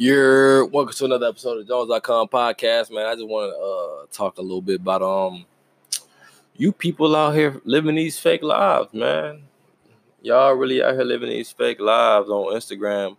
You're 0.00 0.64
welcome 0.64 0.94
to 0.94 1.04
another 1.04 1.26
episode 1.26 1.58
of 1.58 1.68
Jones.com 1.68 2.28
podcast, 2.28 2.90
man. 2.90 3.04
I 3.04 3.14
just 3.16 3.26
want 3.26 3.52
to 3.52 3.58
uh, 3.60 4.06
talk 4.10 4.38
a 4.38 4.40
little 4.40 4.62
bit 4.62 4.80
about 4.80 5.02
um 5.02 5.44
you 6.56 6.72
people 6.72 7.14
out 7.14 7.34
here 7.34 7.60
living 7.66 7.96
these 7.96 8.18
fake 8.18 8.42
lives, 8.42 8.94
man. 8.94 9.42
Y'all 10.22 10.54
really 10.54 10.82
out 10.82 10.94
here 10.94 11.04
living 11.04 11.28
these 11.28 11.52
fake 11.52 11.80
lives 11.80 12.30
on 12.30 12.54
Instagram. 12.54 13.18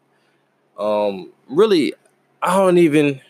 Um, 0.76 1.32
really, 1.48 1.94
I 2.42 2.58
don't 2.58 2.80
even 2.80 3.22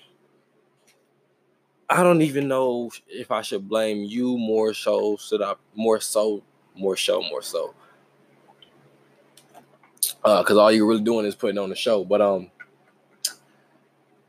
I 1.90 2.04
don't 2.04 2.22
even 2.22 2.48
know 2.48 2.90
if 3.10 3.32
I 3.32 3.42
should 3.42 3.68
blame 3.68 4.06
you 4.06 4.38
more 4.38 4.74
so, 4.74 5.18
should 5.18 5.42
I 5.42 5.56
more 5.76 6.00
so, 6.00 6.42
more 6.74 6.96
so, 6.96 7.22
more 7.24 7.42
so. 7.42 7.74
Uh, 10.24 10.42
cause 10.42 10.56
all 10.56 10.72
you're 10.72 10.88
really 10.88 11.04
doing 11.04 11.26
is 11.26 11.36
putting 11.36 11.58
on 11.58 11.68
the 11.68 11.76
show. 11.76 12.06
But 12.06 12.22
um 12.22 12.50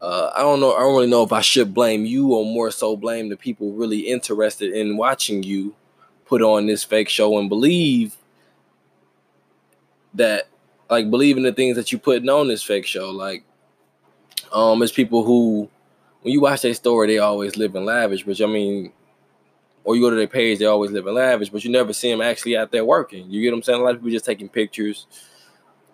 uh, 0.03 0.33
I 0.35 0.41
don't 0.41 0.59
know. 0.59 0.75
I 0.75 0.81
don't 0.81 0.95
really 0.95 1.07
know 1.07 1.23
if 1.23 1.33
I 1.33 1.43
should 1.43 1.73
blame 1.73 2.05
you 2.05 2.35
or 2.35 2.45
more 2.45 2.73
so 2.73 2.97
blame 2.97 3.29
the 3.29 3.37
people 3.37 3.73
really 3.73 4.01
interested 4.01 4.73
in 4.73 4.97
watching 4.97 5.45
you 5.45 5.77
put 6.27 6.43
on 6.43 6.67
this 6.67 6.83
fake 6.83 7.09
show 7.09 7.39
and 7.39 7.49
believe 7.49 8.17
that, 10.15 10.49
like, 10.91 11.09
believe 11.09 11.37
in 11.37 11.45
the 11.45 11.53
things 11.53 11.77
that 11.77 11.93
you're 11.93 12.01
putting 12.01 12.29
on 12.29 12.49
this 12.49 12.65
fake 12.65 12.85
show. 12.85 13.11
Like, 13.11 13.45
um, 14.53 14.83
it's 14.83 14.91
people 14.91 15.23
who, 15.23 15.71
when 16.23 16.33
you 16.33 16.41
watch 16.41 16.63
their 16.63 16.75
story, 16.75 17.07
they 17.07 17.19
always 17.19 17.57
live 17.57 17.77
in 17.77 17.85
lavish. 17.85 18.25
But 18.25 18.41
I 18.41 18.47
mean, 18.47 18.93
or 19.85 19.95
you 19.95 20.03
go 20.03 20.11
to 20.11 20.17
their 20.17 20.27
page, 20.27 20.59
they 20.59 20.65
always 20.65 20.91
live 20.91 21.07
in 21.07 21.15
lavish, 21.15 21.51
but 21.51 21.63
you 21.63 21.71
never 21.71 21.93
see 21.93 22.11
them 22.11 22.21
actually 22.21 22.57
out 22.57 22.73
there 22.73 22.85
working. 22.85 23.31
You 23.31 23.41
get 23.41 23.53
what 23.53 23.59
I'm 23.59 23.63
saying? 23.63 23.81
A 23.81 23.85
lot 23.85 23.95
of 23.95 23.99
people 23.99 24.11
just 24.11 24.25
taking 24.25 24.49
pictures 24.49 25.07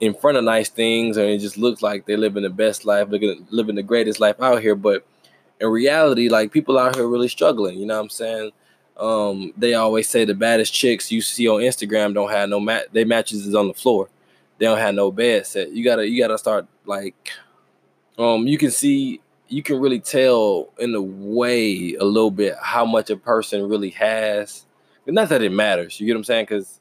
in 0.01 0.15
front 0.15 0.37
of 0.37 0.45
nice 0.45 0.69
things 0.69 1.17
and 1.17 1.27
it 1.27 1.39
just 1.39 1.59
looks 1.59 1.83
like 1.83 2.07
they're 2.07 2.17
living 2.17 2.43
the 2.45 2.51
best 2.51 2.85
life, 2.85 3.09
living 3.09 3.47
living 3.51 3.75
the 3.75 3.83
greatest 3.83 4.21
life 4.21 4.41
out 4.41 4.63
here. 4.63 4.75
But 4.75 5.07
in 5.61 5.69
reality, 5.69 6.29
like 6.29 6.53
people 6.53 6.79
out 6.79 6.97
here 6.97 7.07
really 7.07 7.29
struggling. 7.29 7.79
You 7.79 7.87
know 7.87 7.97
what 7.97 8.05
I'm 8.05 8.11
saying? 8.11 8.51
Um, 8.97 9.53
they 9.57 9.75
always 9.75 10.09
say 10.09 10.25
the 10.25 10.35
baddest 10.35 10.73
chicks 10.73 11.13
you 11.13 11.21
see 11.21 11.49
on 11.49 11.61
Instagram 11.61 12.15
don't 12.15 12.31
have 12.31 12.49
no 12.49 12.61
mat. 12.61 12.87
They 12.93 13.05
matches 13.05 13.47
is 13.47 13.55
on 13.55 13.69
the 13.69 13.75
floor. 13.75 14.09
They 14.59 14.67
don't 14.67 14.79
have 14.79 14.95
no 14.95 15.13
bed 15.13 15.47
set. 15.47 15.73
You 15.73 15.85
gotta 15.85 16.09
you 16.09 16.21
gotta 16.21 16.39
start 16.39 16.67
like, 16.85 17.31
um, 18.19 18.47
you 18.47 18.59
can 18.59 18.71
see 18.71 19.21
you 19.49 19.63
can 19.63 19.81
really 19.81 20.01
tell 20.01 20.71
in 20.79 20.95
a 20.95 21.01
way 21.01 21.95
a 21.95 22.05
little 22.05 22.31
bit 22.31 22.55
how 22.61 22.85
much 22.85 23.11
a 23.11 23.17
person 23.17 23.69
really 23.69 23.91
has. 23.91 24.67
Not 25.07 25.31
that 25.31 25.43
it 25.43 25.53
matters. 25.53 25.99
You 25.99 26.07
get 26.07 26.15
what 26.15 26.19
I'm 26.19 26.25
saying? 26.25 26.45
Because 26.45 26.81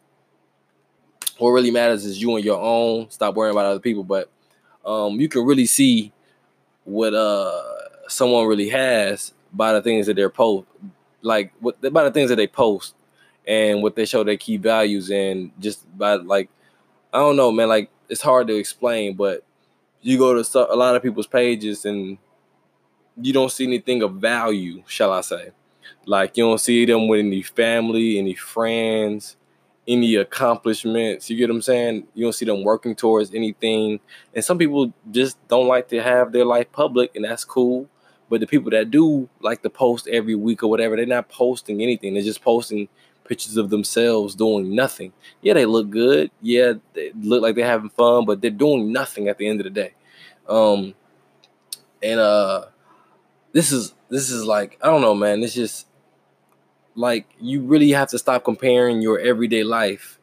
what 1.39 1.51
really 1.51 1.71
matters 1.71 2.05
is 2.05 2.21
you 2.21 2.35
and 2.35 2.45
your 2.45 2.59
own. 2.59 3.09
Stop 3.09 3.35
worrying 3.35 3.55
about 3.55 3.65
other 3.65 3.79
people. 3.79 4.03
But 4.03 4.29
um, 4.85 5.19
you 5.19 5.29
can 5.29 5.45
really 5.45 5.65
see 5.65 6.11
what 6.83 7.13
uh 7.13 7.61
someone 8.07 8.47
really 8.47 8.69
has 8.69 9.33
by 9.51 9.73
the 9.73 9.81
things 9.81 10.05
that 10.07 10.15
they're 10.15 10.29
post, 10.29 10.67
like 11.21 11.51
what 11.59 11.81
by 11.93 12.03
the 12.03 12.11
things 12.11 12.29
that 12.29 12.37
they 12.37 12.47
post 12.47 12.95
and 13.45 13.81
what 13.81 13.95
they 13.95 14.05
show 14.05 14.23
their 14.23 14.37
key 14.37 14.57
values 14.57 15.09
and 15.09 15.51
just 15.59 15.85
by 15.97 16.15
like 16.15 16.49
I 17.13 17.19
don't 17.19 17.35
know, 17.35 17.51
man. 17.51 17.67
Like 17.69 17.89
it's 18.09 18.21
hard 18.21 18.47
to 18.47 18.55
explain, 18.55 19.15
but 19.15 19.43
you 20.01 20.17
go 20.17 20.41
to 20.41 20.73
a 20.73 20.75
lot 20.75 20.95
of 20.95 21.03
people's 21.03 21.27
pages 21.27 21.85
and 21.85 22.17
you 23.21 23.33
don't 23.33 23.51
see 23.51 23.65
anything 23.65 24.01
of 24.03 24.13
value, 24.13 24.83
shall 24.87 25.11
I 25.11 25.21
say? 25.21 25.51
Like 26.05 26.37
you 26.37 26.43
don't 26.43 26.59
see 26.59 26.85
them 26.85 27.07
with 27.07 27.19
any 27.19 27.41
family, 27.41 28.17
any 28.19 28.33
friends, 28.33 29.35
any 29.87 30.15
accomplishments. 30.15 31.29
You 31.29 31.37
get 31.37 31.49
what 31.49 31.55
I'm 31.55 31.61
saying? 31.61 32.07
You 32.13 32.25
don't 32.25 32.33
see 32.33 32.45
them 32.45 32.63
working 32.63 32.95
towards 32.95 33.33
anything. 33.33 33.99
And 34.35 34.43
some 34.43 34.57
people 34.57 34.93
just 35.11 35.37
don't 35.47 35.67
like 35.67 35.87
to 35.89 36.01
have 36.01 36.31
their 36.31 36.45
life 36.45 36.71
public, 36.71 37.15
and 37.15 37.25
that's 37.25 37.45
cool. 37.45 37.89
But 38.29 38.41
the 38.41 38.47
people 38.47 38.71
that 38.71 38.91
do 38.91 39.29
like 39.39 39.61
to 39.61 39.69
post 39.69 40.07
every 40.07 40.35
week 40.35 40.61
or 40.61 40.69
whatever, 40.69 40.97
they're 40.97 41.05
not 41.05 41.29
posting 41.29 41.81
anything. 41.81 42.13
They're 42.13 42.23
just 42.23 42.41
posting 42.41 42.89
pictures 43.23 43.57
of 43.57 43.69
themselves 43.69 44.35
doing 44.35 44.75
nothing. 44.75 45.13
Yeah, 45.41 45.53
they 45.53 45.65
look 45.65 45.89
good. 45.89 46.31
Yeah, 46.41 46.73
they 46.93 47.11
look 47.13 47.41
like 47.41 47.55
they're 47.55 47.65
having 47.65 47.89
fun, 47.89 48.25
but 48.25 48.41
they're 48.41 48.51
doing 48.51 48.91
nothing 48.91 49.29
at 49.29 49.37
the 49.37 49.47
end 49.47 49.61
of 49.61 49.63
the 49.63 49.69
day. 49.69 49.93
Um, 50.47 50.93
and 52.01 52.19
uh, 52.19 52.65
this 53.53 53.71
is 53.71 53.93
this 54.09 54.29
is 54.29 54.43
like 54.43 54.77
I 54.81 54.87
don't 54.87 55.01
know, 55.01 55.15
man. 55.15 55.43
It's 55.43 55.53
just 55.53 55.86
like 56.97 57.27
you 57.39 57.61
really 57.61 57.91
have 57.91 58.09
to 58.09 58.19
stop 58.19 58.43
comparing 58.43 59.01
your 59.01 59.19
everyday 59.19 59.63
life 59.63 60.19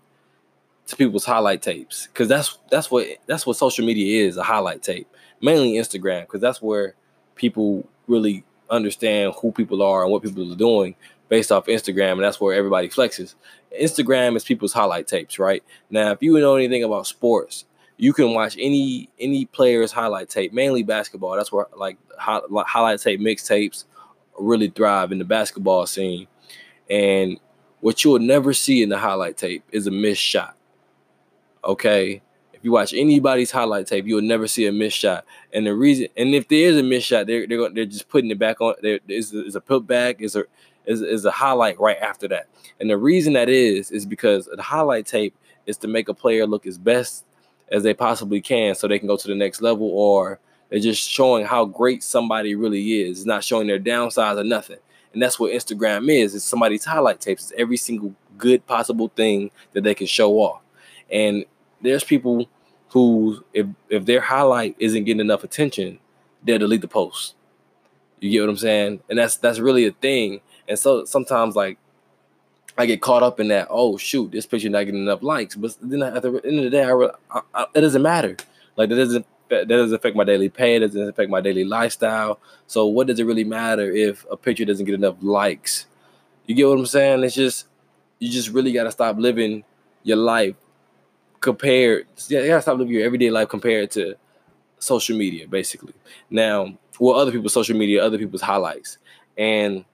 to 0.88 0.96
people's 0.96 1.24
highlight 1.24 1.62
tapes. 1.62 2.08
Because 2.08 2.28
that's 2.28 2.58
that's 2.70 2.90
what 2.90 3.06
that's 3.26 3.46
what 3.46 3.56
social 3.56 3.86
media 3.86 4.26
is 4.26 4.36
a 4.36 4.42
highlight 4.42 4.82
tape. 4.82 5.08
Mainly 5.40 5.74
instagram 5.74 6.22
because 6.22 6.40
that's 6.40 6.60
where 6.60 6.94
people 7.36 7.88
really 8.06 8.44
understand 8.70 9.34
who 9.40 9.52
people 9.52 9.82
are 9.82 10.02
and 10.02 10.10
what 10.10 10.22
people 10.22 10.50
are 10.52 10.56
doing 10.56 10.96
based 11.28 11.52
off 11.52 11.66
instagram 11.66 12.12
and 12.12 12.24
that's 12.24 12.40
where 12.40 12.54
everybody 12.54 12.88
flexes. 12.88 13.34
Instagram 13.80 14.36
is 14.36 14.44
people's 14.44 14.72
highlight 14.72 15.06
tapes 15.06 15.38
right? 15.38 15.62
Now 15.90 16.10
if 16.12 16.22
you 16.22 16.38
know 16.38 16.56
anything 16.56 16.82
about 16.82 17.06
sports 17.06 17.66
you 17.96 18.12
can 18.12 18.32
watch 18.32 18.56
any 18.58 19.08
any 19.20 19.44
player's 19.44 19.92
highlight 19.92 20.28
tape 20.28 20.52
mainly 20.52 20.82
basketball. 20.82 21.36
That's 21.36 21.52
where 21.52 21.66
like 21.76 21.98
highlight 22.18 23.00
tape 23.00 23.20
mixtapes 23.20 23.84
really 24.38 24.68
thrive 24.68 25.12
in 25.12 25.18
the 25.18 25.24
basketball 25.24 25.86
scene 25.86 26.26
and 26.88 27.38
what 27.80 28.02
you 28.04 28.10
will 28.10 28.18
never 28.18 28.52
see 28.52 28.82
in 28.82 28.88
the 28.88 28.98
highlight 28.98 29.36
tape 29.36 29.62
is 29.70 29.86
a 29.86 29.90
missed 29.90 30.22
shot. 30.22 30.56
Okay. 31.64 32.22
If 32.52 32.64
you 32.64 32.72
watch 32.72 32.94
anybody's 32.94 33.50
highlight 33.50 33.86
tape, 33.86 34.06
you'll 34.06 34.22
never 34.22 34.46
see 34.46 34.66
a 34.66 34.72
missed 34.72 34.96
shot. 34.96 35.26
And 35.52 35.66
the 35.66 35.74
reason, 35.74 36.08
and 36.16 36.34
if 36.34 36.48
there 36.48 36.60
is 36.60 36.78
a 36.78 36.82
missed 36.82 37.06
shot, 37.06 37.26
they're 37.26 37.46
they're, 37.46 37.68
they're 37.68 37.84
just 37.84 38.08
putting 38.08 38.30
it 38.30 38.38
back 38.38 38.60
on. 38.62 38.74
There 38.80 39.00
is 39.06 39.34
a 39.54 39.60
put 39.60 39.86
back, 39.86 40.22
is 40.22 40.34
a 40.34 40.44
is, 40.86 41.02
is 41.02 41.24
a 41.24 41.30
highlight 41.30 41.78
right 41.78 41.98
after 41.98 42.26
that. 42.28 42.46
And 42.80 42.88
the 42.88 42.96
reason 42.96 43.34
that 43.34 43.48
is 43.48 43.90
is 43.90 44.06
because 44.06 44.46
the 44.46 44.62
highlight 44.62 45.06
tape 45.06 45.34
is 45.66 45.76
to 45.78 45.88
make 45.88 46.08
a 46.08 46.14
player 46.14 46.46
look 46.46 46.66
as 46.66 46.78
best 46.78 47.24
as 47.70 47.82
they 47.82 47.94
possibly 47.94 48.40
can, 48.40 48.74
so 48.74 48.86
they 48.86 48.98
can 48.98 49.08
go 49.08 49.16
to 49.16 49.28
the 49.28 49.34
next 49.34 49.60
level, 49.60 49.88
or 49.90 50.38
they're 50.70 50.80
just 50.80 51.08
showing 51.08 51.44
how 51.44 51.64
great 51.66 52.02
somebody 52.02 52.54
really 52.54 53.02
is. 53.02 53.18
It's 53.18 53.26
not 53.26 53.44
showing 53.44 53.66
their 53.66 53.78
downsides 53.78 54.38
or 54.38 54.44
nothing. 54.44 54.78
And 55.14 55.22
that's 55.22 55.38
what 55.38 55.52
Instagram 55.52 56.12
is. 56.12 56.34
It's 56.34 56.44
somebody's 56.44 56.84
highlight 56.84 57.20
tapes. 57.20 57.44
It's 57.44 57.52
every 57.56 57.76
single 57.76 58.14
good 58.36 58.66
possible 58.66 59.10
thing 59.16 59.50
that 59.72 59.84
they 59.84 59.94
can 59.94 60.06
show 60.06 60.34
off. 60.34 60.60
And 61.10 61.46
there's 61.80 62.04
people 62.04 62.48
who, 62.90 63.44
if 63.52 63.66
if 63.88 64.04
their 64.04 64.20
highlight 64.20 64.76
isn't 64.78 65.04
getting 65.04 65.20
enough 65.20 65.44
attention, 65.44 66.00
they'll 66.42 66.58
delete 66.58 66.80
the 66.80 66.88
post. 66.88 67.34
You 68.20 68.30
get 68.30 68.40
what 68.40 68.50
I'm 68.50 68.56
saying? 68.56 69.00
And 69.08 69.18
that's 69.18 69.36
that's 69.36 69.58
really 69.58 69.86
a 69.86 69.92
thing. 69.92 70.40
And 70.68 70.78
so 70.78 71.04
sometimes 71.04 71.56
like 71.56 71.78
I 72.76 72.86
get 72.86 73.00
caught 73.00 73.22
up 73.22 73.38
in 73.38 73.48
that. 73.48 73.68
Oh 73.70 73.96
shoot, 73.96 74.32
this 74.32 74.46
picture 74.46 74.68
not 74.68 74.84
getting 74.84 75.02
enough 75.02 75.22
likes. 75.22 75.54
But 75.54 75.76
then 75.80 76.02
at 76.02 76.22
the 76.22 76.40
end 76.44 76.58
of 76.58 76.64
the 76.64 76.70
day, 76.70 76.84
I, 76.84 76.92
I, 77.30 77.40
I, 77.54 77.66
it 77.74 77.80
doesn't 77.80 78.02
matter. 78.02 78.36
Like 78.76 78.88
that 78.88 78.96
doesn't 78.96 79.26
that 79.60 79.68
doesn't 79.68 79.94
affect 79.94 80.16
my 80.16 80.24
daily 80.24 80.48
pay, 80.48 80.78
that 80.78 80.88
doesn't 80.88 81.08
affect 81.08 81.30
my 81.30 81.40
daily 81.40 81.64
lifestyle. 81.64 82.38
So 82.66 82.86
what 82.86 83.06
does 83.06 83.18
it 83.18 83.24
really 83.24 83.44
matter 83.44 83.90
if 83.90 84.26
a 84.30 84.36
picture 84.36 84.64
doesn't 84.64 84.84
get 84.84 84.94
enough 84.94 85.16
likes? 85.20 85.86
You 86.46 86.54
get 86.54 86.68
what 86.68 86.78
I'm 86.78 86.86
saying? 86.86 87.24
It's 87.24 87.34
just 87.34 87.66
you 88.18 88.30
just 88.30 88.50
really 88.50 88.72
gotta 88.72 88.92
stop 88.92 89.16
living 89.18 89.64
your 90.02 90.16
life 90.16 90.54
compared. 91.40 92.06
You 92.28 92.46
gotta 92.46 92.62
stop 92.62 92.78
living 92.78 92.94
your 92.94 93.04
everyday 93.04 93.30
life 93.30 93.48
compared 93.48 93.90
to 93.92 94.14
social 94.78 95.16
media, 95.16 95.48
basically. 95.48 95.94
Now, 96.30 96.78
well, 96.98 97.16
other 97.16 97.32
people's 97.32 97.52
social 97.52 97.76
media, 97.76 98.04
other 98.04 98.18
people's 98.18 98.42
highlights, 98.42 98.98
and 99.36 99.84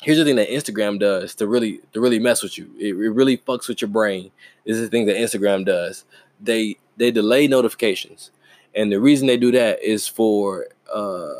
here's 0.00 0.18
the 0.18 0.24
thing 0.24 0.36
that 0.36 0.48
Instagram 0.48 0.98
does 0.98 1.34
to 1.36 1.46
really 1.46 1.80
to 1.92 2.00
really 2.00 2.18
mess 2.18 2.42
with 2.42 2.56
you. 2.58 2.70
It, 2.78 2.94
it 2.94 3.10
really 3.10 3.38
fucks 3.38 3.68
with 3.68 3.80
your 3.80 3.88
brain. 3.88 4.30
This 4.64 4.76
is 4.76 4.82
the 4.82 4.88
thing 4.88 5.06
that 5.06 5.16
Instagram 5.16 5.64
does. 5.64 6.04
They 6.40 6.76
they 6.96 7.10
delay 7.10 7.46
notifications. 7.46 8.30
And 8.74 8.92
the 8.92 9.00
reason 9.00 9.26
they 9.26 9.36
do 9.36 9.50
that 9.52 9.82
is 9.82 10.06
for 10.06 10.68
uh, 10.92 11.34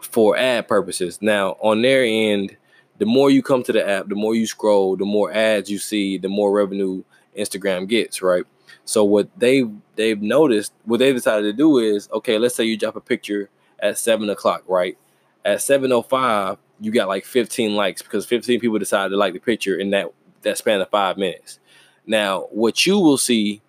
for 0.00 0.36
ad 0.36 0.68
purposes. 0.68 1.20
Now, 1.20 1.56
on 1.60 1.82
their 1.82 2.04
end, 2.04 2.56
the 2.98 3.06
more 3.06 3.30
you 3.30 3.42
come 3.42 3.62
to 3.64 3.72
the 3.72 3.86
app, 3.86 4.08
the 4.08 4.14
more 4.14 4.34
you 4.34 4.46
scroll, 4.46 4.96
the 4.96 5.04
more 5.04 5.32
ads 5.32 5.70
you 5.70 5.78
see, 5.78 6.18
the 6.18 6.28
more 6.28 6.52
revenue 6.52 7.02
Instagram 7.36 7.88
gets, 7.88 8.22
right? 8.22 8.44
So 8.84 9.04
what 9.04 9.28
they 9.38 9.64
they've 9.96 10.20
noticed, 10.20 10.72
what 10.84 10.98
they 10.98 11.12
decided 11.12 11.42
to 11.42 11.52
do 11.52 11.78
is, 11.78 12.08
okay, 12.12 12.38
let's 12.38 12.54
say 12.54 12.64
you 12.64 12.76
drop 12.76 12.96
a 12.96 13.00
picture 13.00 13.50
at 13.80 13.98
seven 13.98 14.30
o'clock, 14.30 14.62
right? 14.66 14.96
At 15.44 15.62
seven 15.62 15.92
o 15.92 16.02
five, 16.02 16.58
you 16.80 16.90
got 16.90 17.08
like 17.08 17.24
fifteen 17.24 17.74
likes 17.74 18.02
because 18.02 18.26
fifteen 18.26 18.60
people 18.60 18.78
decided 18.78 19.10
to 19.10 19.16
like 19.16 19.32
the 19.32 19.40
picture 19.40 19.76
in 19.76 19.90
that 19.90 20.12
that 20.42 20.58
span 20.58 20.80
of 20.80 20.90
five 20.90 21.16
minutes. 21.16 21.58
Now, 22.06 22.42
what 22.52 22.86
you 22.86 22.98
will 22.98 23.18
see 23.18 23.62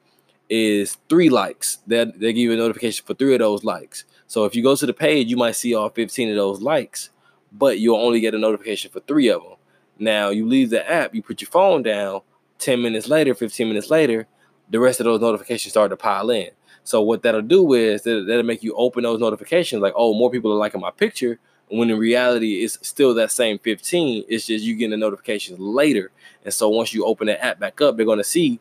is 0.50 0.98
three 1.10 1.30
likes. 1.30 1.80
They 1.88 2.06
they 2.06 2.34
give 2.34 2.38
you 2.38 2.54
a 2.54 2.58
notification 2.58 3.06
for 3.06 3.14
three 3.14 3.34
of 3.34 3.40
those 3.40 3.64
likes. 3.64 4.06
So 4.28 4.46
if 4.46 4.56
you 4.56 4.64
go 4.64 4.76
to 4.76 4.86
the 4.86 4.94
page, 4.94 5.30
you 5.30 5.38
might 5.38 5.56
see 5.56 5.74
all 5.74 5.90
15 5.90 6.30
of 6.30 6.36
those 6.36 6.62
likes, 6.62 7.10
but 7.52 7.80
you'll 7.80 7.98
only 7.98 8.20
get 8.20 8.36
a 8.36 8.38
notification 8.38 8.92
for 8.92 9.00
three 9.02 9.30
of 9.30 9.42
them. 9.42 9.54
Now 10.00 10.30
you 10.30 10.46
leave 10.46 10.70
the 10.70 10.90
app, 10.90 11.16
you 11.16 11.22
put 11.22 11.42
your 11.42 11.50
phone 11.50 11.84
down. 11.84 12.22
10 12.60 12.82
minutes 12.82 13.08
later, 13.08 13.36
15 13.36 13.68
minutes 13.68 13.90
later, 13.90 14.28
the 14.70 14.80
rest 14.80 15.00
of 15.00 15.06
those 15.06 15.22
notifications 15.22 15.74
start 15.74 15.92
to 15.92 15.98
pile 15.98 16.30
in. 16.30 16.50
So 16.84 17.02
what 17.02 17.22
that'll 17.22 17.42
do 17.42 17.74
is 17.74 18.04
that, 18.04 18.26
that'll 18.28 18.44
make 18.44 18.64
you 18.64 18.74
open 18.76 19.04
those 19.04 19.20
notifications, 19.20 19.82
like, 19.82 19.94
oh, 19.96 20.14
more 20.14 20.32
people 20.32 20.52
are 20.52 20.58
liking 20.58 20.82
my 20.82 20.92
picture. 20.92 21.40
When 21.70 21.90
in 21.90 22.00
reality, 22.00 22.64
it's 22.64 22.80
still 22.88 23.14
that 23.16 23.30
same 23.30 23.60
15. 23.60 24.24
It's 24.30 24.46
just 24.48 24.64
you 24.64 24.74
getting 24.76 24.92
the 24.92 24.98
notifications 24.98 25.60
later. 25.60 26.12
And 26.46 26.54
so 26.54 26.70
once 26.70 26.94
you 26.94 27.06
open 27.06 27.28
the 27.28 27.44
app 27.44 27.60
back 27.60 27.82
up, 27.82 27.98
they're 27.98 28.06
gonna 28.06 28.24
see 28.24 28.60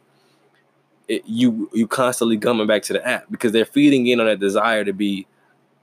it, 1.08 1.22
you 1.26 1.70
you 1.72 1.86
constantly 1.86 2.38
coming 2.38 2.66
back 2.66 2.82
to 2.84 2.92
the 2.92 3.06
app 3.06 3.26
because 3.30 3.52
they're 3.52 3.64
feeding 3.64 4.06
in 4.06 4.20
on 4.20 4.26
that 4.26 4.40
desire 4.40 4.84
to 4.84 4.92
be 4.92 5.26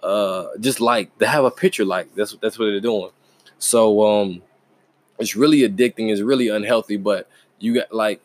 uh 0.01 0.47
just 0.59 0.81
like 0.81 1.17
to 1.19 1.25
have 1.25 1.45
a 1.45 1.51
picture 1.51 1.85
like 1.85 2.13
that's 2.15 2.35
that's 2.41 2.59
what 2.59 2.65
they're 2.65 2.79
doing. 2.79 3.11
So 3.59 4.03
um 4.05 4.41
it's 5.19 5.35
really 5.35 5.59
addicting, 5.59 6.11
it's 6.11 6.21
really 6.21 6.49
unhealthy, 6.49 6.97
but 6.97 7.29
you 7.59 7.75
got 7.75 7.93
like 7.93 8.21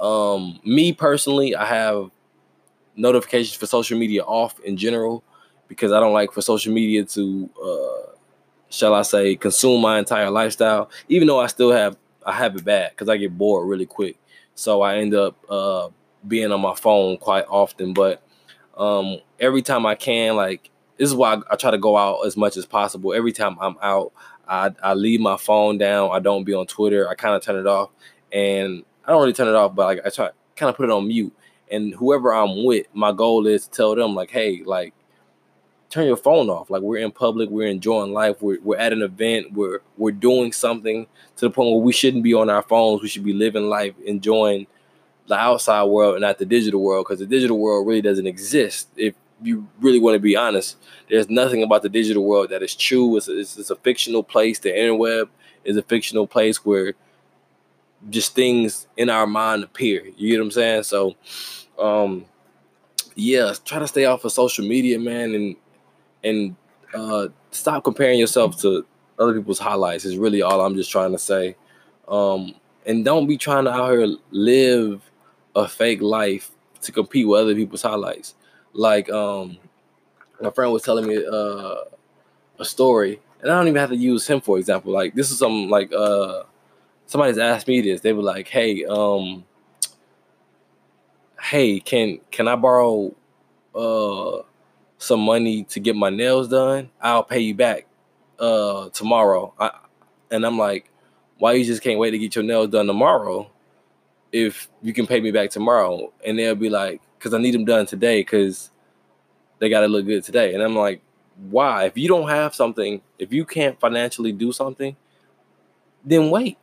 um 0.00 0.60
me 0.64 0.92
personally, 0.92 1.56
I 1.56 1.64
have 1.64 2.10
notifications 2.96 3.54
for 3.54 3.66
social 3.66 3.98
media 3.98 4.22
off 4.22 4.58
in 4.60 4.76
general 4.76 5.22
because 5.68 5.92
I 5.92 6.00
don't 6.00 6.12
like 6.12 6.32
for 6.32 6.42
social 6.42 6.72
media 6.72 7.04
to 7.04 7.50
uh 7.62 8.12
shall 8.70 8.94
I 8.94 9.02
say 9.02 9.36
consume 9.36 9.80
my 9.80 9.98
entire 9.98 10.30
lifestyle 10.30 10.90
even 11.08 11.28
though 11.28 11.40
I 11.40 11.46
still 11.46 11.72
have 11.72 11.96
I 12.24 12.32
have 12.32 12.56
it 12.56 12.64
bad 12.64 12.90
because 12.90 13.08
I 13.08 13.16
get 13.16 13.36
bored 13.36 13.68
really 13.68 13.86
quick 13.86 14.16
so 14.54 14.82
I 14.82 14.96
end 14.96 15.14
up 15.14 15.36
uh 15.48 15.88
being 16.26 16.52
on 16.52 16.60
my 16.60 16.74
phone 16.74 17.16
quite 17.18 17.44
often 17.48 17.92
but 17.92 18.22
um 18.76 19.18
every 19.40 19.62
time 19.62 19.86
I 19.86 19.94
can 19.94 20.36
like 20.36 20.70
this 20.98 21.08
is 21.08 21.14
why 21.14 21.40
I, 21.50 21.56
try 21.56 21.70
to 21.70 21.78
go 21.78 21.96
out 21.96 22.26
as 22.26 22.38
much 22.38 22.56
as 22.56 22.64
possible. 22.64 23.12
Every 23.12 23.32
time 23.32 23.58
I'm 23.60 23.76
out 23.82 24.12
I, 24.48 24.72
I 24.82 24.94
leave 24.94 25.20
my 25.20 25.36
phone 25.36 25.76
down. 25.76 26.10
I 26.12 26.20
don't 26.20 26.44
be 26.44 26.54
on 26.54 26.66
Twitter. 26.66 27.08
I 27.08 27.14
kind 27.14 27.34
of 27.34 27.42
turn 27.42 27.56
it 27.56 27.66
off. 27.66 27.90
And 28.32 28.84
I 29.04 29.10
don't 29.10 29.20
really 29.20 29.32
turn 29.32 29.48
it 29.48 29.54
off 29.54 29.74
but 29.74 29.84
like 29.86 30.06
I 30.06 30.10
try 30.10 30.30
kind 30.56 30.70
of 30.70 30.76
put 30.76 30.84
it 30.84 30.92
on 30.92 31.08
mute. 31.08 31.34
And 31.70 31.94
whoever 31.94 32.32
I'm 32.32 32.64
with, 32.64 32.86
my 32.92 33.12
goal 33.12 33.46
is 33.46 33.66
to 33.66 33.70
tell 33.70 33.94
them 33.94 34.14
like, 34.14 34.30
hey, 34.30 34.62
like 34.64 34.94
turn 35.90 36.06
your 36.06 36.16
phone 36.16 36.48
off. 36.48 36.70
Like 36.70 36.82
we're 36.82 36.98
in 36.98 37.10
public, 37.10 37.50
we're 37.50 37.68
enjoying 37.68 38.12
life, 38.12 38.40
we're, 38.40 38.60
we're 38.62 38.78
at 38.78 38.92
an 38.92 39.02
event, 39.02 39.52
we're 39.52 39.80
we're 39.96 40.12
doing 40.12 40.52
something 40.52 41.06
to 41.36 41.46
the 41.46 41.50
point 41.50 41.70
where 41.70 41.80
we 41.80 41.92
shouldn't 41.92 42.22
be 42.22 42.34
on 42.34 42.50
our 42.50 42.62
phones. 42.62 43.02
We 43.02 43.08
should 43.08 43.24
be 43.24 43.32
living 43.32 43.68
life, 43.68 43.94
enjoying 44.04 44.66
the 45.28 45.34
outside 45.34 45.84
world 45.84 46.14
and 46.14 46.22
not 46.22 46.38
the 46.38 46.46
digital 46.46 46.82
world, 46.82 47.06
because 47.06 47.18
the 47.18 47.26
digital 47.26 47.58
world 47.58 47.86
really 47.86 48.02
doesn't 48.02 48.26
exist. 48.26 48.88
If 48.96 49.14
you 49.42 49.68
really 49.80 49.98
want 49.98 50.14
to 50.14 50.20
be 50.20 50.36
honest, 50.36 50.76
there's 51.10 51.28
nothing 51.28 51.62
about 51.62 51.82
the 51.82 51.88
digital 51.88 52.24
world 52.24 52.50
that 52.50 52.62
is 52.62 52.74
true. 52.74 53.16
It's, 53.16 53.28
it's, 53.28 53.58
it's 53.58 53.70
a 53.70 53.76
fictional 53.76 54.22
place. 54.22 54.58
The 54.58 54.70
interweb 54.70 55.28
is 55.64 55.76
a 55.76 55.82
fictional 55.82 56.26
place 56.26 56.64
where 56.64 56.94
just 58.08 58.34
things 58.34 58.86
in 58.96 59.10
our 59.10 59.26
mind 59.26 59.64
appear. 59.64 60.04
You 60.16 60.30
get 60.30 60.38
what 60.38 60.46
I'm 60.46 60.50
saying? 60.52 60.82
So, 60.84 61.16
um, 61.78 62.26
yeah, 63.14 63.52
try 63.64 63.78
to 63.78 63.88
stay 63.88 64.04
off 64.04 64.24
of 64.24 64.32
social 64.32 64.66
media, 64.66 64.98
man, 64.98 65.34
and 65.34 65.56
and 66.22 66.56
uh, 66.94 67.28
stop 67.50 67.84
comparing 67.84 68.18
yourself 68.18 68.60
to 68.60 68.84
other 69.18 69.34
people's 69.34 69.58
highlights. 69.58 70.04
Is 70.04 70.18
really 70.18 70.42
all 70.42 70.60
I'm 70.60 70.76
just 70.76 70.90
trying 70.90 71.12
to 71.12 71.18
say. 71.18 71.56
Um, 72.08 72.54
and 72.84 73.04
don't 73.04 73.26
be 73.26 73.36
trying 73.36 73.64
to 73.64 73.72
out 73.72 73.90
here 73.90 74.16
live 74.30 75.02
a 75.56 75.66
fake 75.66 76.02
life 76.02 76.52
to 76.82 76.92
compete 76.92 77.26
with 77.26 77.40
other 77.40 77.56
people's 77.56 77.82
highlights. 77.82 78.36
Like 78.74 79.10
um, 79.10 79.58
my 80.40 80.50
friend 80.50 80.72
was 80.72 80.82
telling 80.82 81.06
me 81.06 81.24
uh, 81.26 81.76
a 82.58 82.64
story, 82.64 83.20
and 83.40 83.50
I 83.50 83.56
don't 83.56 83.68
even 83.68 83.80
have 83.80 83.90
to 83.90 83.96
use 83.96 84.26
him 84.26 84.40
for 84.40 84.58
example. 84.58 84.92
Like 84.92 85.14
this 85.14 85.30
is 85.30 85.38
something 85.38 85.70
like 85.70 85.92
uh 85.92 86.44
somebody's 87.06 87.38
asked 87.38 87.68
me 87.68 87.80
this. 87.80 88.02
They 88.02 88.12
were 88.12 88.22
like, 88.22 88.48
"Hey, 88.48 88.84
um, 88.84 89.44
hey, 91.40 91.80
can 91.80 92.20
can 92.30 92.48
I 92.48 92.56
borrow 92.56 93.14
uh 93.74 94.42
some 94.98 95.20
money 95.20 95.64
to 95.64 95.80
get 95.80 95.96
my 95.96 96.10
nails 96.10 96.48
done? 96.48 96.90
I'll 97.00 97.24
pay 97.24 97.40
you 97.40 97.54
back 97.54 97.86
uh 98.38 98.90
tomorrow." 98.90 99.54
I, 99.58 99.72
and 100.30 100.46
I'm 100.46 100.58
like, 100.58 100.90
"Why 101.38 101.52
you 101.54 101.64
just 101.64 101.82
can't 101.82 101.98
wait 101.98 102.12
to 102.12 102.18
get 102.18 102.36
your 102.36 102.44
nails 102.44 102.70
done 102.70 102.86
tomorrow 102.86 103.50
if 104.36 104.68
you 104.82 104.92
can 104.92 105.06
pay 105.06 105.20
me 105.20 105.30
back 105.30 105.50
tomorrow?" 105.50 106.12
And 106.24 106.38
they'll 106.38 106.54
be 106.54 106.70
like, 106.70 107.00
"Cuz 107.20 107.34
I 107.34 107.38
need 107.38 107.54
them 107.54 107.64
done 107.64 107.86
today 107.86 108.22
cuz 108.24 108.70
they 109.58 109.68
got 109.68 109.80
to 109.80 109.88
look 109.88 110.06
good 110.06 110.24
today." 110.24 110.54
And 110.54 110.62
I'm 110.62 110.76
like, 110.76 111.00
"Why? 111.50 111.84
If 111.86 111.96
you 111.98 112.08
don't 112.08 112.28
have 112.28 112.54
something, 112.54 113.00
if 113.18 113.32
you 113.32 113.44
can't 113.44 113.78
financially 113.80 114.32
do 114.32 114.52
something, 114.52 114.96
then 116.04 116.30
wait 116.30 116.58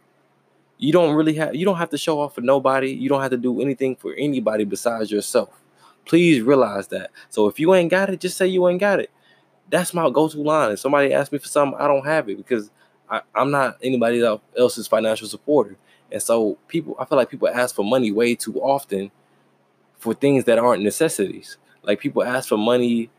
you 0.77 0.91
don't 0.91 1.15
really 1.15 1.35
have 1.35 1.55
you 1.55 1.65
don't 1.65 1.77
have 1.77 1.89
to 1.91 1.97
show 1.97 2.19
off 2.19 2.35
for 2.35 2.41
nobody. 2.41 2.91
You 2.91 3.07
don't 3.09 3.21
have 3.21 3.31
to 3.31 3.37
do 3.37 3.61
anything 3.61 3.95
for 3.95 4.13
anybody 4.15 4.65
besides 4.65 5.11
yourself. 5.11 5.49
Please 6.05 6.41
realize 6.41 6.89
that. 6.89 7.11
So 7.29 7.47
if 7.47 7.59
you 7.59 7.73
ain't 7.73 7.89
got 7.89 8.09
it, 8.09 8.19
just 8.19 8.35
say 8.35 8.47
you 8.47 8.67
ain't 8.67 8.81
got 8.81 8.99
it. 8.99 9.09
That's 9.69 9.93
my 9.93 10.09
go-to 10.09 10.41
line. 10.41 10.71
If 10.71 10.79
somebody 10.79 11.13
asks 11.13 11.31
me 11.31 11.37
for 11.37 11.47
something, 11.47 11.79
I 11.79 11.87
don't 11.87 12.05
have 12.05 12.27
it 12.27 12.35
because 12.35 12.69
I, 13.09 13.21
I'm 13.33 13.49
not 13.49 13.77
anybody 13.81 14.21
else's 14.57 14.87
financial 14.87 15.27
supporter. 15.27 15.77
And 16.13 16.21
so 16.21 16.59
people, 16.67 16.95
I 16.99 17.05
feel 17.05 17.17
like 17.17 17.29
people 17.29 17.49
ask 17.49 17.75
for 17.75 17.83
money 17.83 18.11
way 18.11 18.35
too 18.35 18.61
often 18.61 19.11
for 19.97 20.13
things 20.13 20.45
that 20.45 20.59
aren't 20.59 20.83
necessities. 20.83 21.57
Like 21.81 21.99
people 21.99 22.23
ask 22.23 22.47
for 22.47 22.57
money 22.57 23.09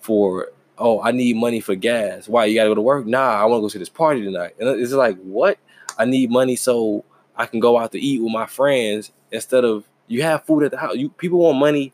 for, 0.00 0.48
oh, 0.76 1.00
I 1.00 1.12
need 1.12 1.36
money 1.36 1.60
for 1.60 1.76
gas. 1.76 2.28
Why 2.28 2.46
you 2.46 2.56
gotta 2.56 2.70
go 2.70 2.74
to 2.74 2.80
work? 2.82 3.06
Nah, 3.06 3.40
I 3.40 3.44
want 3.44 3.60
to 3.60 3.62
go 3.62 3.68
to 3.68 3.78
this 3.78 3.88
party 3.88 4.22
tonight. 4.22 4.56
And 4.58 4.68
it's 4.68 4.92
like, 4.92 5.16
what? 5.18 5.58
I 5.96 6.04
need 6.04 6.30
money 6.30 6.56
so 6.56 7.04
I 7.36 7.46
can 7.46 7.60
go 7.60 7.78
out 7.78 7.92
to 7.92 8.00
eat 8.00 8.20
with 8.20 8.32
my 8.32 8.46
friends 8.46 9.12
instead 9.30 9.64
of 9.64 9.84
you 10.08 10.22
have 10.22 10.44
food 10.44 10.64
at 10.64 10.72
the 10.72 10.76
house. 10.76 10.96
You 10.96 11.08
people 11.08 11.38
want 11.38 11.58
money 11.58 11.92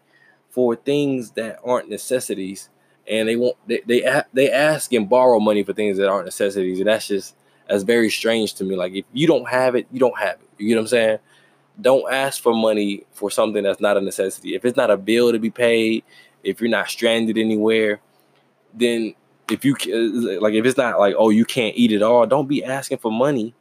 for 0.50 0.74
things 0.74 1.32
that 1.32 1.58
aren't 1.62 1.90
necessities, 1.90 2.70
and 3.06 3.28
they 3.28 3.36
want 3.36 3.56
they 3.66 3.82
they, 3.86 4.22
they 4.32 4.50
ask 4.50 4.92
and 4.92 5.08
borrow 5.08 5.38
money 5.38 5.62
for 5.62 5.74
things 5.74 5.98
that 5.98 6.08
aren't 6.08 6.24
necessities, 6.24 6.78
and 6.78 6.88
that's 6.88 7.08
just 7.08 7.36
that's 7.68 7.82
very 7.82 8.10
strange 8.10 8.54
to 8.54 8.64
me. 8.64 8.74
Like 8.74 8.94
if 8.94 9.04
you 9.12 9.26
don't 9.26 9.48
have 9.48 9.74
it, 9.74 9.86
you 9.92 10.00
don't 10.00 10.18
have 10.18 10.40
it. 10.40 10.45
You 10.58 10.68
get 10.68 10.76
what 10.76 10.80
I'm 10.82 10.86
saying? 10.88 11.18
Don't 11.80 12.12
ask 12.12 12.42
for 12.42 12.54
money 12.54 13.04
for 13.12 13.30
something 13.30 13.62
that's 13.62 13.80
not 13.80 13.96
a 13.96 14.00
necessity. 14.00 14.54
If 14.54 14.64
it's 14.64 14.76
not 14.76 14.90
a 14.90 14.96
bill 14.96 15.32
to 15.32 15.38
be 15.38 15.50
paid, 15.50 16.04
if 16.42 16.60
you're 16.60 16.70
not 16.70 16.88
stranded 16.88 17.36
anywhere, 17.36 18.00
then 18.72 19.14
if 19.50 19.64
you 19.64 19.74
like 20.40 20.54
if 20.54 20.64
it's 20.64 20.76
not 20.76 20.98
like 20.98 21.14
oh 21.18 21.30
you 21.30 21.44
can't 21.44 21.76
eat 21.76 21.92
it 21.92 22.02
all, 22.02 22.26
don't 22.26 22.48
be 22.48 22.64
asking 22.64 22.98
for 22.98 23.12
money 23.12 23.54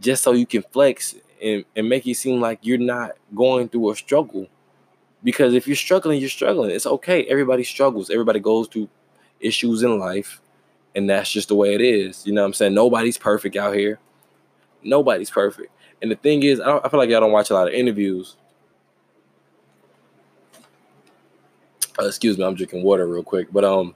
just 0.00 0.22
so 0.22 0.32
you 0.32 0.46
can 0.46 0.62
flex 0.70 1.14
and, 1.42 1.64
and 1.76 1.88
make 1.88 2.06
it 2.06 2.14
seem 2.14 2.40
like 2.40 2.60
you're 2.62 2.78
not 2.78 3.12
going 3.34 3.68
through 3.68 3.90
a 3.90 3.96
struggle. 3.96 4.48
Because 5.22 5.54
if 5.54 5.66
you're 5.66 5.76
struggling, 5.76 6.20
you're 6.20 6.30
struggling. 6.30 6.70
It's 6.70 6.86
okay. 6.86 7.24
Everybody 7.24 7.64
struggles. 7.64 8.10
Everybody 8.10 8.40
goes 8.40 8.68
through 8.68 8.88
issues 9.40 9.82
in 9.82 9.98
life. 9.98 10.40
And 10.94 11.08
that's 11.10 11.30
just 11.30 11.48
the 11.48 11.54
way 11.54 11.74
it 11.74 11.80
is. 11.80 12.26
You 12.26 12.32
know 12.32 12.42
what 12.42 12.48
I'm 12.48 12.52
saying? 12.54 12.74
Nobody's 12.74 13.18
perfect 13.18 13.56
out 13.56 13.74
here. 13.74 13.98
Nobody's 14.82 15.30
perfect. 15.30 15.72
And 16.02 16.10
the 16.10 16.16
thing 16.16 16.42
is, 16.42 16.60
I, 16.60 16.78
I 16.78 16.88
feel 16.88 16.98
like 16.98 17.08
y'all 17.08 17.20
don't 17.20 17.32
watch 17.32 17.50
a 17.50 17.54
lot 17.54 17.68
of 17.68 17.74
interviews. 17.74 18.36
Uh, 21.98 22.06
excuse 22.06 22.36
me, 22.36 22.44
I'm 22.44 22.54
drinking 22.54 22.82
water 22.82 23.06
real 23.06 23.22
quick. 23.22 23.52
But 23.52 23.64
um, 23.64 23.94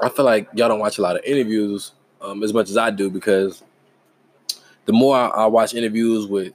I 0.00 0.08
feel 0.08 0.24
like 0.24 0.48
y'all 0.54 0.68
don't 0.68 0.78
watch 0.78 0.98
a 0.98 1.02
lot 1.02 1.16
of 1.16 1.24
interviews 1.24 1.92
um, 2.20 2.42
as 2.42 2.54
much 2.54 2.70
as 2.70 2.76
I 2.76 2.90
do 2.90 3.10
because 3.10 3.62
the 4.84 4.92
more 4.92 5.16
I, 5.16 5.26
I, 5.26 5.46
watch 5.46 5.74
interviews 5.74 6.26
with 6.26 6.54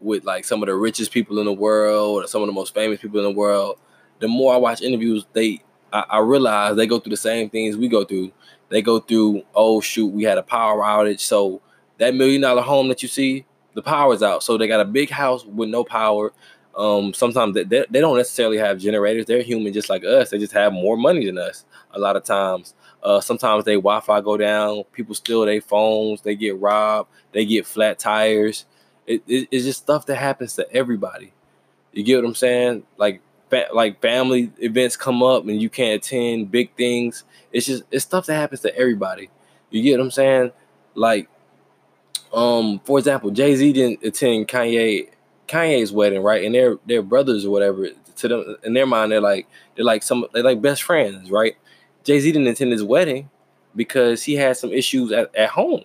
with 0.00 0.24
like 0.24 0.44
some 0.44 0.62
of 0.62 0.66
the 0.66 0.74
richest 0.74 1.10
people 1.10 1.38
in 1.38 1.46
the 1.46 1.52
world 1.52 2.24
or 2.24 2.26
some 2.26 2.42
of 2.42 2.46
the 2.46 2.52
most 2.52 2.74
famous 2.74 3.00
people 3.00 3.18
in 3.18 3.24
the 3.24 3.30
world, 3.30 3.78
the 4.20 4.28
more 4.28 4.54
I 4.54 4.56
watch 4.56 4.82
interviews, 4.82 5.26
they 5.32 5.62
I, 5.92 6.04
I 6.10 6.18
realize 6.18 6.76
they 6.76 6.86
go 6.86 6.98
through 6.98 7.10
the 7.10 7.16
same 7.16 7.50
things 7.50 7.76
we 7.76 7.88
go 7.88 8.04
through. 8.04 8.32
They 8.68 8.82
go 8.82 9.00
through, 9.00 9.42
oh 9.54 9.80
shoot, 9.80 10.08
we 10.08 10.24
had 10.24 10.38
a 10.38 10.42
power 10.42 10.80
outage, 10.80 11.20
so 11.20 11.60
that 11.98 12.14
million 12.14 12.42
dollar 12.42 12.62
home 12.62 12.88
that 12.88 13.02
you 13.02 13.08
see, 13.08 13.44
the 13.76 13.82
power's 13.82 14.22
out. 14.22 14.42
So 14.42 14.56
they 14.56 14.66
got 14.66 14.80
a 14.80 14.86
big 14.86 15.10
house 15.10 15.44
with 15.44 15.68
no 15.68 15.84
power. 15.84 16.32
Um, 16.74 17.12
sometimes 17.14 17.54
they, 17.54 17.64
they, 17.64 17.84
they 17.90 18.00
don't 18.00 18.16
necessarily 18.16 18.56
have 18.56 18.80
generators. 18.80 19.26
They're 19.26 19.42
human 19.42 19.72
just 19.72 19.90
like 19.90 20.02
us. 20.02 20.30
They 20.30 20.38
just 20.38 20.52
have 20.52 20.72
more 20.72 20.96
money 20.96 21.26
than 21.26 21.38
us 21.38 21.64
a 21.92 21.98
lot 21.98 22.16
of 22.16 22.24
times. 22.24 22.74
Uh, 23.02 23.20
sometimes 23.20 23.64
they 23.64 23.74
Wi-Fi 23.74 24.20
go 24.22 24.36
down. 24.38 24.82
People 24.92 25.14
steal 25.14 25.44
their 25.44 25.60
phones. 25.60 26.22
They 26.22 26.34
get 26.34 26.58
robbed. 26.58 27.10
They 27.32 27.44
get 27.44 27.66
flat 27.66 27.98
tires. 27.98 28.64
It, 29.06 29.22
it, 29.26 29.48
it's 29.50 29.64
just 29.64 29.82
stuff 29.82 30.06
that 30.06 30.16
happens 30.16 30.54
to 30.54 30.70
everybody. 30.72 31.32
You 31.92 32.02
get 32.02 32.16
what 32.16 32.28
I'm 32.28 32.34
saying? 32.34 32.82
Like 32.96 33.20
fa- 33.50 33.68
like 33.72 34.00
family 34.00 34.50
events 34.58 34.96
come 34.96 35.22
up 35.22 35.46
and 35.46 35.60
you 35.60 35.68
can't 35.68 36.02
attend 36.02 36.50
big 36.50 36.74
things. 36.76 37.24
It's 37.52 37.66
just 37.66 37.84
it's 37.90 38.04
stuff 38.04 38.26
that 38.26 38.34
happens 38.34 38.60
to 38.62 38.76
everybody. 38.76 39.30
You 39.70 39.82
get 39.82 39.98
what 39.98 40.04
I'm 40.04 40.10
saying? 40.10 40.52
Like, 40.94 41.28
um, 42.36 42.80
for 42.84 42.98
example, 43.00 43.32
Jay 43.32 43.56
Z 43.56 43.74
didn't 43.74 44.04
attend 44.04 44.48
Kanye 44.48 45.10
Kanye's 45.48 45.92
wedding, 45.92 46.22
right? 46.22 46.44
And 46.44 46.54
they're 46.54 46.78
they're 46.86 47.02
brothers 47.02 47.46
or 47.46 47.50
whatever. 47.52 47.88
To 48.18 48.28
them, 48.28 48.56
in 48.64 48.74
their 48.74 48.86
mind, 48.86 49.12
they're 49.12 49.22
like 49.22 49.48
they're 49.76 49.86
like 49.86 50.04
some 50.04 50.26
they're 50.34 50.44
like 50.44 50.62
best 50.62 50.84
friends, 50.84 51.30
right? 51.32 51.56
Jay 52.04 52.20
Z 52.20 52.32
didn't 52.32 52.48
attend 52.48 52.72
his 52.72 52.84
wedding 52.84 53.30
because 53.76 54.24
he 54.24 54.36
had 54.36 54.58
some 54.58 54.72
issues 54.72 55.12
at, 55.12 55.34
at 55.36 55.50
home. 55.50 55.84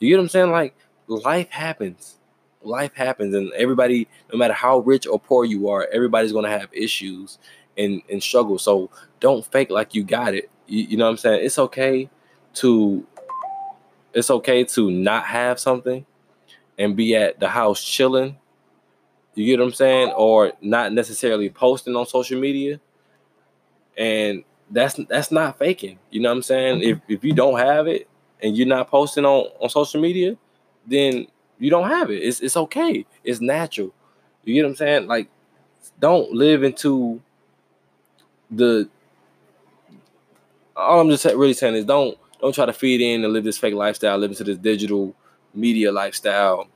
You 0.00 0.10
get 0.10 0.16
what 0.16 0.24
I'm 0.24 0.28
saying? 0.30 0.50
Like 0.52 0.74
life 1.08 1.50
happens. 1.50 2.16
Life 2.62 2.94
happens, 2.94 3.34
and 3.34 3.52
everybody, 3.54 4.08
no 4.32 4.38
matter 4.38 4.54
how 4.54 4.80
rich 4.80 5.06
or 5.06 5.20
poor 5.20 5.44
you 5.44 5.68
are, 5.70 5.88
everybody's 5.92 6.32
gonna 6.32 6.50
have 6.50 6.68
issues. 6.72 7.38
and 7.78 8.02
and 8.10 8.22
struggle. 8.22 8.58
So 8.58 8.90
don't 9.20 9.46
fake 9.46 9.70
like 9.70 9.94
you 9.94 10.04
got 10.04 10.34
it. 10.34 10.50
You, 10.68 10.84
you 10.84 10.98
know 10.98 11.06
what 11.06 11.12
I'm 11.12 11.18
saying? 11.18 11.46
It's 11.46 11.60
okay 11.60 12.10
to 12.56 13.06
it's 14.16 14.30
okay 14.30 14.64
to 14.64 14.90
not 14.90 15.26
have 15.26 15.60
something 15.60 16.06
and 16.78 16.96
be 16.96 17.14
at 17.14 17.38
the 17.38 17.48
house 17.48 17.84
chilling. 17.84 18.38
You 19.34 19.44
get 19.44 19.58
what 19.58 19.66
I'm 19.66 19.74
saying? 19.74 20.12
Or 20.12 20.52
not 20.62 20.94
necessarily 20.94 21.50
posting 21.50 21.94
on 21.94 22.06
social 22.06 22.40
media. 22.40 22.80
And 23.98 24.42
that's 24.70 24.94
that's 25.10 25.30
not 25.30 25.58
faking. 25.58 25.98
You 26.10 26.22
know 26.22 26.30
what 26.30 26.36
I'm 26.36 26.42
saying? 26.42 26.80
Mm-hmm. 26.80 26.90
If 27.08 27.18
if 27.18 27.24
you 27.24 27.34
don't 27.34 27.58
have 27.58 27.86
it 27.88 28.08
and 28.42 28.56
you're 28.56 28.66
not 28.66 28.88
posting 28.88 29.26
on, 29.26 29.50
on 29.60 29.68
social 29.68 30.00
media, 30.00 30.38
then 30.86 31.26
you 31.58 31.68
don't 31.68 31.88
have 31.88 32.10
it. 32.10 32.22
It's 32.22 32.40
it's 32.40 32.56
okay. 32.56 33.04
It's 33.22 33.42
natural. 33.42 33.92
You 34.44 34.54
get 34.54 34.62
what 34.62 34.70
I'm 34.70 34.76
saying? 34.76 35.06
Like, 35.08 35.28
don't 36.00 36.32
live 36.32 36.62
into 36.62 37.20
the. 38.50 38.88
All 40.74 41.00
I'm 41.00 41.10
just 41.10 41.26
really 41.26 41.54
saying 41.54 41.74
is 41.74 41.84
don't 41.84 42.18
don't 42.46 42.52
try 42.52 42.66
to 42.66 42.72
feed 42.72 43.00
in 43.00 43.24
and 43.24 43.32
live 43.32 43.42
this 43.42 43.58
fake 43.58 43.74
lifestyle, 43.74 44.16
live 44.18 44.30
into 44.30 44.44
this 44.44 44.56
digital 44.56 45.16
media 45.52 45.90
lifestyle, 45.90 46.68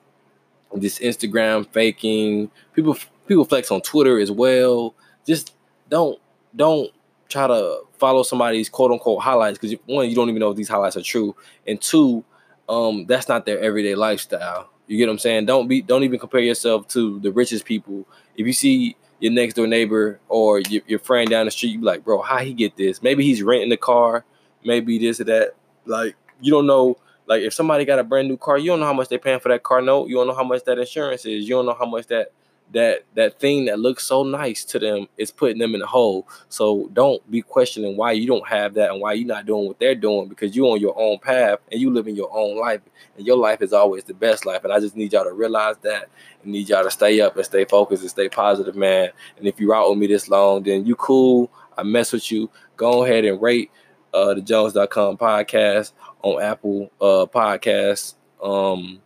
this 0.74 0.98
Instagram 0.98 1.64
faking. 1.72 2.50
People 2.74 2.96
people 3.28 3.44
flex 3.44 3.70
on 3.70 3.80
Twitter 3.80 4.18
as 4.18 4.32
well. 4.32 4.96
Just 5.24 5.54
don't 5.88 6.18
don't 6.56 6.90
try 7.28 7.46
to 7.46 7.82
follow 7.98 8.24
somebody's 8.24 8.68
quote 8.68 8.90
unquote 8.90 9.22
highlights 9.22 9.58
because 9.58 9.78
one, 9.86 10.08
you 10.08 10.16
don't 10.16 10.28
even 10.28 10.40
know 10.40 10.50
if 10.50 10.56
these 10.56 10.68
highlights 10.68 10.96
are 10.96 11.02
true, 11.02 11.36
and 11.68 11.80
two, 11.80 12.24
um, 12.68 13.06
that's 13.06 13.28
not 13.28 13.46
their 13.46 13.60
everyday 13.60 13.94
lifestyle. 13.94 14.68
You 14.88 14.98
get 14.98 15.06
what 15.06 15.12
I'm 15.12 15.18
saying? 15.20 15.46
Don't 15.46 15.68
be 15.68 15.82
don't 15.82 16.02
even 16.02 16.18
compare 16.18 16.40
yourself 16.40 16.88
to 16.88 17.20
the 17.20 17.30
richest 17.30 17.64
people. 17.64 18.08
If 18.36 18.44
you 18.44 18.52
see 18.52 18.96
your 19.20 19.30
next 19.30 19.54
door 19.54 19.68
neighbor 19.68 20.18
or 20.28 20.62
your, 20.68 20.82
your 20.88 20.98
friend 20.98 21.30
down 21.30 21.44
the 21.44 21.52
street, 21.52 21.70
you 21.70 21.78
be 21.78 21.84
like, 21.84 22.02
bro, 22.02 22.22
how 22.22 22.38
he 22.38 22.54
get 22.54 22.76
this? 22.76 23.00
Maybe 23.04 23.22
he's 23.22 23.40
renting 23.40 23.70
a 23.70 23.76
car, 23.76 24.24
maybe 24.64 24.98
this 24.98 25.20
or 25.20 25.24
that. 25.24 25.54
Like 25.90 26.16
you 26.40 26.50
don't 26.50 26.66
know. 26.66 26.96
Like 27.26 27.42
if 27.42 27.54
somebody 27.54 27.84
got 27.84 27.98
a 27.98 28.04
brand 28.04 28.28
new 28.28 28.36
car, 28.36 28.58
you 28.58 28.70
don't 28.70 28.80
know 28.80 28.86
how 28.86 28.94
much 28.94 29.08
they're 29.08 29.18
paying 29.18 29.40
for 29.40 29.50
that 29.50 29.62
car 29.62 29.82
note. 29.82 30.08
You 30.08 30.16
don't 30.16 30.26
know 30.26 30.34
how 30.34 30.44
much 30.44 30.64
that 30.64 30.78
insurance 30.78 31.24
is. 31.26 31.48
You 31.48 31.56
don't 31.56 31.66
know 31.66 31.76
how 31.78 31.86
much 31.86 32.06
that 32.08 32.32
that 32.72 33.04
that 33.14 33.38
thing 33.40 33.64
that 33.64 33.78
looks 33.78 34.04
so 34.04 34.22
nice 34.22 34.64
to 34.64 34.78
them 34.78 35.08
is 35.16 35.30
putting 35.30 35.58
them 35.58 35.74
in 35.74 35.82
a 35.82 35.86
hole. 35.86 36.28
So 36.48 36.88
don't 36.92 37.28
be 37.30 37.42
questioning 37.42 37.96
why 37.96 38.12
you 38.12 38.26
don't 38.26 38.46
have 38.48 38.74
that 38.74 38.90
and 38.90 39.00
why 39.00 39.14
you're 39.14 39.26
not 39.26 39.46
doing 39.46 39.66
what 39.66 39.78
they're 39.78 39.94
doing 39.94 40.28
because 40.28 40.54
you're 40.54 40.72
on 40.72 40.80
your 40.80 40.98
own 40.98 41.18
path 41.18 41.58
and 41.70 41.80
you 41.80 41.90
live 41.90 42.06
in 42.06 42.16
your 42.16 42.30
own 42.32 42.58
life 42.58 42.80
and 43.16 43.26
your 43.26 43.36
life 43.36 43.62
is 43.62 43.72
always 43.72 44.04
the 44.04 44.14
best 44.14 44.46
life. 44.46 44.64
And 44.64 44.72
I 44.72 44.80
just 44.80 44.96
need 44.96 45.12
y'all 45.12 45.24
to 45.24 45.32
realize 45.32 45.76
that 45.82 46.08
and 46.42 46.52
need 46.52 46.68
y'all 46.68 46.84
to 46.84 46.90
stay 46.90 47.20
up 47.20 47.36
and 47.36 47.44
stay 47.44 47.64
focused 47.64 48.02
and 48.02 48.10
stay 48.10 48.28
positive, 48.28 48.76
man. 48.76 49.10
And 49.36 49.46
if 49.46 49.58
you're 49.58 49.74
out 49.74 49.90
with 49.90 49.98
me 49.98 50.06
this 50.06 50.28
long, 50.28 50.62
then 50.62 50.86
you 50.86 50.94
cool. 50.94 51.50
I 51.76 51.82
mess 51.82 52.12
with 52.12 52.30
you. 52.30 52.50
Go 52.76 53.04
ahead 53.04 53.24
and 53.24 53.40
rate 53.40 53.70
uh 54.12 54.34
the 54.34 54.40
Jones.com 54.40 55.16
podcast 55.16 55.92
on 56.22 56.42
Apple 56.42 56.90
uh 57.00 57.26
podcasts. 57.26 58.14
Um 58.42 59.00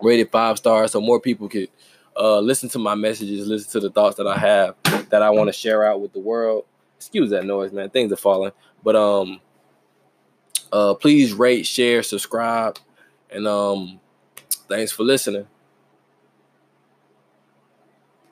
rated 0.00 0.30
five 0.30 0.58
stars 0.58 0.92
so 0.92 1.00
more 1.00 1.20
people 1.20 1.48
could 1.48 1.68
uh, 2.16 2.38
listen 2.38 2.68
to 2.68 2.78
my 2.78 2.94
messages, 2.94 3.46
listen 3.46 3.70
to 3.72 3.80
the 3.80 3.90
thoughts 3.90 4.16
that 4.16 4.26
I 4.26 4.38
have 4.38 4.76
that 5.10 5.22
I 5.22 5.30
want 5.30 5.48
to 5.48 5.52
share 5.52 5.84
out 5.84 6.00
with 6.00 6.12
the 6.12 6.20
world. 6.20 6.64
Excuse 6.96 7.30
that 7.30 7.44
noise, 7.44 7.72
man. 7.72 7.90
Things 7.90 8.12
are 8.12 8.16
falling. 8.16 8.52
But 8.82 8.96
um 8.96 9.40
uh 10.72 10.94
please 10.94 11.32
rate, 11.32 11.66
share, 11.66 12.02
subscribe, 12.02 12.78
and 13.30 13.46
um 13.46 14.00
thanks 14.68 14.92
for 14.92 15.02
listening. 15.02 15.46